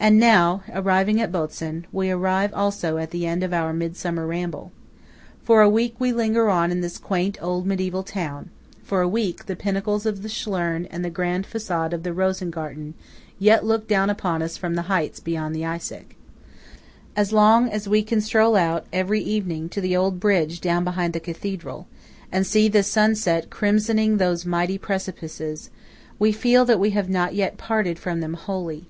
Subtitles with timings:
[0.00, 4.70] And now, arriving at Botzen, we arrive also at the end of our midsummer ramble.
[5.42, 9.56] For a week we linger on in this quaint old mediæval town–for a week the
[9.56, 12.94] pinnacles of the Schlern and the grand facade of the Rosengarten
[13.40, 16.14] yet look down upon us from the heights beyond the Eisack.
[17.16, 21.12] As long as we can stroll out every evening to the old bridge down behind
[21.12, 21.88] the Cathedral
[22.30, 25.70] and see the sunset crimsoning those mighty precipices,
[26.20, 28.86] we feel that we have not yet parted from them wholly.